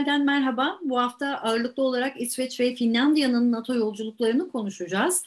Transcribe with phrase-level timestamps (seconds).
[0.00, 0.78] merhaba.
[0.82, 5.24] Bu hafta ağırlıklı olarak İsveç ve Finlandiya'nın NATO yolculuklarını konuşacağız.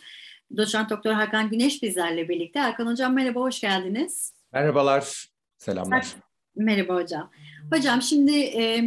[0.58, 2.60] Doçent Doktor Hakan Güneş bizlerle birlikte.
[2.60, 4.34] Hakan Hocam merhaba, hoş geldiniz.
[4.54, 6.08] Merhabalar, selamlar.
[6.56, 7.32] Merhaba hocam.
[7.74, 8.84] Hocam şimdi e,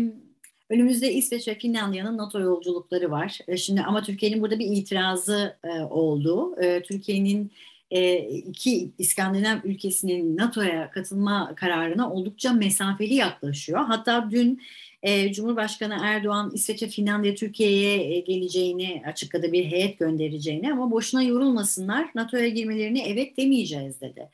[0.70, 3.38] önümüzde İsveç ve Finlandiya'nın NATO yolculukları var.
[3.48, 6.62] E, şimdi ama Türkiye'nin burada bir itirazı e, oldu.
[6.62, 7.52] E, Türkiye'nin
[7.90, 13.84] iki İskandinav ülkesinin NATO'ya katılma kararına oldukça mesafeli yaklaşıyor.
[13.84, 14.62] Hatta dün
[15.02, 22.10] e, Cumhurbaşkanı Erdoğan İsveç'e, Finlandiya, Türkiye'ye e, geleceğini açıkladı bir heyet göndereceğini ama boşuna yorulmasınlar
[22.14, 24.28] NATO'ya girmelerini evet demeyeceğiz dedi.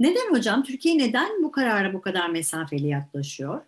[0.00, 0.62] Neden hocam?
[0.62, 3.60] Türkiye neden bu karara bu kadar mesafeli yaklaşıyor?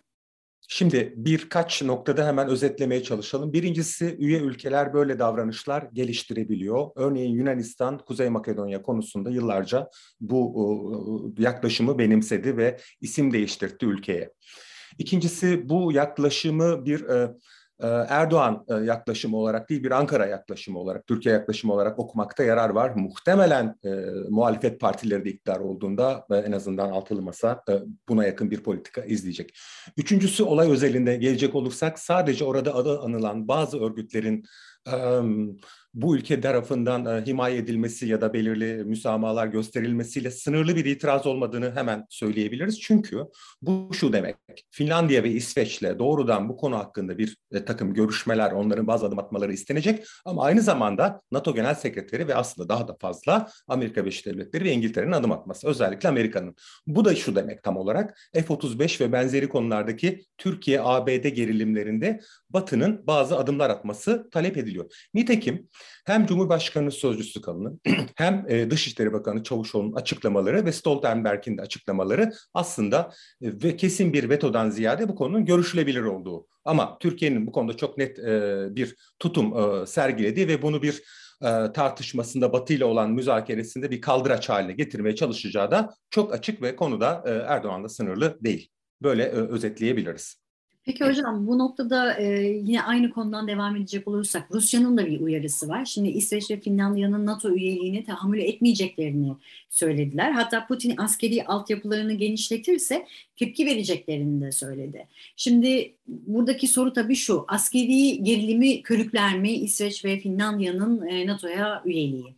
[0.69, 3.53] Şimdi birkaç noktada hemen özetlemeye çalışalım.
[3.53, 6.87] Birincisi üye ülkeler böyle davranışlar geliştirebiliyor.
[6.95, 9.89] Örneğin Yunanistan, Kuzey Makedonya konusunda yıllarca
[10.21, 14.33] bu yaklaşımı benimsedi ve isim değiştirdi ülkeye.
[14.97, 17.31] İkincisi bu yaklaşımı bir e,
[18.09, 22.91] Erdoğan e, yaklaşımı olarak değil bir Ankara yaklaşımı olarak, Türkiye yaklaşımı olarak okumakta yarar var.
[22.95, 23.89] Muhtemelen e,
[24.29, 27.73] muhalefet partileri de iktidar olduğunda e, en azından altılı masa e,
[28.09, 29.57] buna yakın bir politika izleyecek.
[29.97, 34.43] Üçüncüsü olay özelinde gelecek olursak sadece orada adı anılan bazı örgütlerin
[36.01, 42.05] bu ülke tarafından himaye edilmesi ya da belirli müsamahalar gösterilmesiyle sınırlı bir itiraz olmadığını hemen
[42.09, 42.79] söyleyebiliriz.
[42.81, 43.23] Çünkü
[43.61, 44.35] bu şu demek,
[44.71, 49.53] Finlandiya ve İsveç'le doğrudan bu konu hakkında bir e, takım görüşmeler, onların bazı adım atmaları
[49.53, 50.03] istenecek.
[50.25, 54.71] Ama aynı zamanda NATO Genel Sekreteri ve aslında daha da fazla Amerika Birleşik Devletleri ve
[54.71, 55.67] İngiltere'nin adım atması.
[55.67, 56.55] Özellikle Amerika'nın.
[56.87, 63.69] Bu da şu demek tam olarak, F-35 ve benzeri konulardaki Türkiye-ABD gerilimlerinde Batı'nın bazı adımlar
[63.69, 64.76] atması talep ediliyor.
[65.13, 65.69] Nitekim
[66.05, 67.81] hem Cumhurbaşkanı Sözcüsü Kalın'ın
[68.15, 74.29] hem e, Dışişleri Bakanı Çavuşoğlu'nun açıklamaları ve Stoltenberg'in de açıklamaları aslında e, ve kesin bir
[74.29, 76.47] vetodan ziyade bu konunun görüşülebilir olduğu.
[76.65, 79.53] Ama Türkiye'nin bu konuda çok net e, bir tutum
[79.87, 81.03] sergilediği ve bunu bir
[81.73, 87.23] tartışmasında Batı ile olan müzakeresinde bir kaldıraç haline getirmeye çalışacağı da çok açık ve konuda
[87.47, 88.69] Erdoğan'la sınırlı değil.
[89.01, 90.46] Böyle özetleyebiliriz.
[90.87, 95.67] Peki hocam bu noktada e, yine aynı konudan devam edecek olursak Rusya'nın da bir uyarısı
[95.67, 95.85] var.
[95.85, 99.33] Şimdi İsveç ve Finlandiya'nın NATO üyeliğine tahammül etmeyeceklerini
[99.69, 100.31] söylediler.
[100.31, 105.07] Hatta Putin askeri altyapılarını genişletirse tepki vereceklerini de söyledi.
[105.35, 112.36] Şimdi buradaki soru tabii şu askeri gerilimi körükler mi İsveç ve Finlandiya'nın e, NATO'ya üyeliği?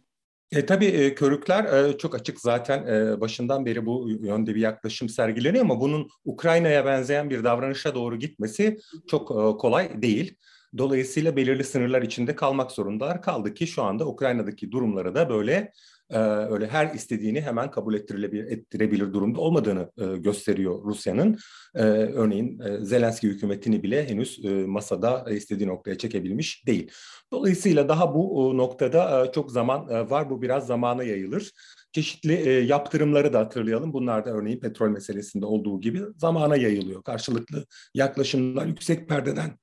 [0.51, 5.09] E, tabii e, körükler e, çok açık zaten e, başından beri bu yönde bir yaklaşım
[5.09, 8.77] sergileniyor ama bunun Ukrayna'ya benzeyen bir davranışa doğru gitmesi
[9.07, 10.35] çok e, kolay değil.
[10.77, 13.21] Dolayısıyla belirli sınırlar içinde kalmak zorundalar.
[13.21, 15.71] Kaldı ki şu anda Ukrayna'daki durumları da böyle
[16.09, 21.37] e, öyle her istediğini hemen kabul ettirebilir, ettirebilir durumda olmadığını e, gösteriyor Rusya'nın.
[21.75, 26.91] E, örneğin e, Zelenski hükümetini bile henüz e, masada istediği noktaya çekebilmiş değil.
[27.31, 30.29] Dolayısıyla daha bu e, noktada e, çok zaman e, var.
[30.29, 31.51] Bu biraz zamana yayılır
[31.91, 33.93] çeşitli e, yaptırımları da hatırlayalım.
[33.93, 37.03] Bunlar da örneğin petrol meselesinde olduğu gibi zamana yayılıyor.
[37.03, 39.57] Karşılıklı yaklaşımlar yüksek perdeden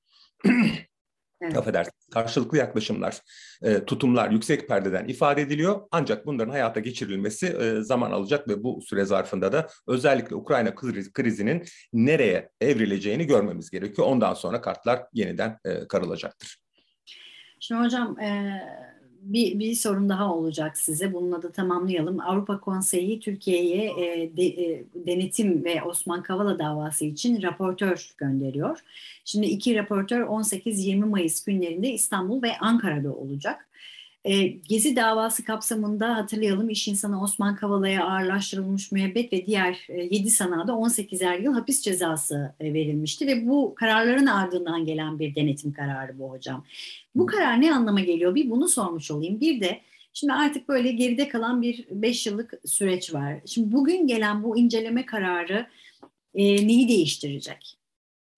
[1.41, 1.57] Evet.
[1.57, 2.07] Affedersiniz.
[2.13, 3.21] Karşılıklı yaklaşımlar,
[3.61, 5.81] e, tutumlar yüksek perdeden ifade ediliyor.
[5.91, 11.13] Ancak bunların hayata geçirilmesi e, zaman alacak ve bu süre zarfında da özellikle Ukrayna kriz,
[11.13, 14.07] krizinin nereye evrileceğini görmemiz gerekiyor.
[14.07, 16.57] Ondan sonra kartlar yeniden e, karılacaktır.
[17.59, 18.61] Şimdi hocam e,
[19.33, 21.13] bir, bir sorun daha olacak size.
[21.13, 22.19] Bununla da tamamlayalım.
[22.19, 28.79] Avrupa Konseyi Türkiye'ye e, de, e, denetim ve Osman Kavala davası için raportör gönderiyor.
[29.25, 33.67] Şimdi iki raportör 18-20 Mayıs günlerinde İstanbul ve Ankara'da olacak.
[34.27, 40.29] E, Gezi davası kapsamında hatırlayalım iş insanı Osman Kavala'ya ağırlaştırılmış müebbet ve diğer e, 7
[40.29, 46.19] sanada 18'er yıl hapis cezası e, verilmişti ve bu kararların ardından gelen bir denetim kararı
[46.19, 46.65] bu hocam.
[47.15, 48.35] Bu karar ne anlama geliyor?
[48.35, 49.41] Bir bunu sormuş olayım.
[49.41, 49.81] Bir de
[50.13, 53.39] Şimdi artık böyle geride kalan bir 5 yıllık süreç var.
[53.45, 55.67] Şimdi bugün gelen bu inceleme kararı
[56.35, 57.77] e, neyi değiştirecek?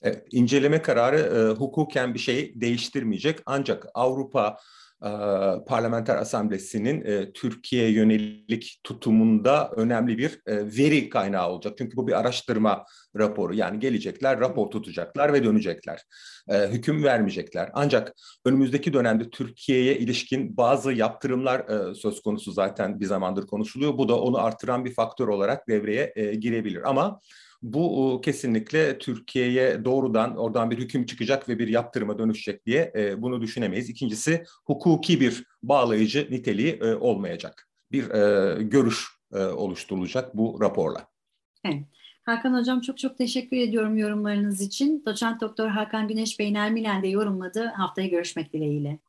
[0.02, 4.58] Evet, inceleme kararı e, hukuken bir şey değiştirmeyecek ancak Avrupa
[5.68, 11.74] Parlamenter Asamblesi'nin e, Türkiye yönelik tutumunda önemli bir e, veri kaynağı olacak.
[11.78, 12.86] Çünkü bu bir araştırma
[13.18, 13.54] raporu.
[13.54, 16.02] Yani gelecekler, rapor tutacaklar ve dönecekler.
[16.50, 17.70] E, hüküm vermeyecekler.
[17.74, 18.14] Ancak
[18.46, 23.98] önümüzdeki dönemde Türkiye'ye ilişkin bazı yaptırımlar söz konusu zaten bir zamandır konuşuluyor.
[23.98, 26.90] Bu da onu artıran bir faktör olarak devreye girebilir.
[26.90, 27.22] Ama
[27.62, 33.42] bu kesinlikle Türkiye'ye doğrudan oradan bir hüküm çıkacak ve bir yaptırıma dönüşecek diye e, bunu
[33.42, 33.90] düşünemeyiz.
[33.90, 37.70] İkincisi hukuki bir bağlayıcı niteliği e, olmayacak.
[37.92, 39.20] Bir e, görüş
[39.56, 41.08] oluşturulacak bu raporla.
[41.66, 41.84] Evet.
[42.24, 45.04] Hakan Hocam çok çok teşekkür ediyorum yorumlarınız için.
[45.06, 47.66] Doçent Doktor Hakan Güneş Beynel Milen de yorumladı.
[47.66, 49.00] Haftaya görüşmek dileğiyle.